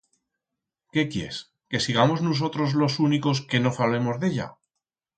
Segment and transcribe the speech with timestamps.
[0.95, 1.35] Qué quiers,
[1.69, 4.55] que sigamos nusotros los únicos que no fablemos de ella?